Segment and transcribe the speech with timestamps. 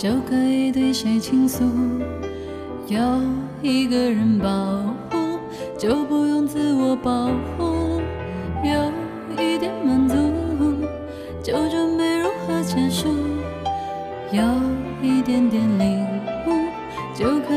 [0.00, 1.62] 就可以对谁倾诉；
[2.86, 2.98] 有
[3.60, 4.48] 一个人保
[5.10, 5.38] 护，
[5.76, 7.26] 就不用自我保
[7.58, 8.00] 护；
[8.64, 8.90] 有
[9.36, 10.16] 一点满足，
[11.42, 13.08] 就准备如何结束；
[14.32, 14.42] 有
[15.02, 16.06] 一点点领
[16.46, 16.50] 悟，
[17.14, 17.54] 就可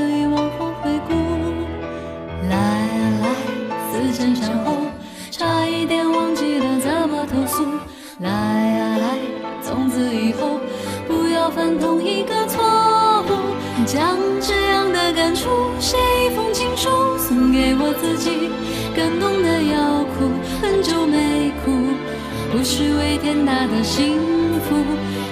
[15.35, 18.49] 出写一封情书，送给我自己，
[18.95, 20.29] 感动的要哭，
[20.61, 21.71] 很久没哭，
[22.51, 24.19] 不是为天大的幸
[24.61, 24.75] 福。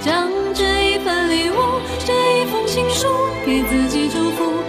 [0.00, 1.54] 将这一份礼物，
[2.04, 3.06] 这一封情书，
[3.46, 4.61] 给自己祝福，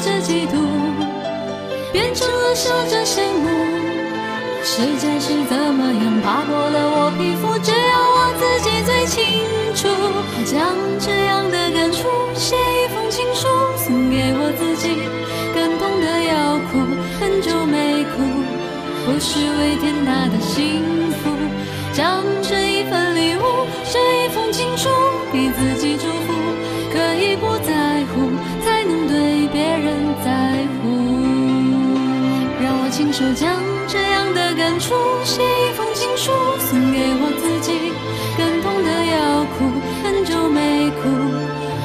[0.00, 0.56] 着嫉妒，
[1.92, 3.48] 变成了笑着羡慕。
[4.62, 9.86] 世界是怎么样爬过了我皮肤，只有我自己最清楚。
[10.44, 13.46] 将这样的感触写一封情书，
[13.76, 14.98] 送给我自己，
[15.54, 16.82] 感动的要哭，
[17.20, 18.22] 很久没哭，
[19.06, 20.82] 不失为天大的幸
[21.22, 21.30] 福。
[21.92, 23.40] 将这一份礼物，
[23.90, 24.90] 这一封情书，
[25.32, 25.85] 给自己
[32.96, 37.92] 亲手将这样的感触写一封情书，送给我自己，
[38.38, 39.68] 感动的要哭，
[40.02, 41.04] 很久没哭，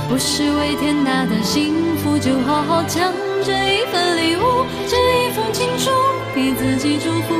[0.07, 3.11] 不是为天大的幸福，就好好将
[3.43, 4.95] 这一份礼物，这
[5.27, 5.91] 一封情书，
[6.33, 7.35] 给自己祝福，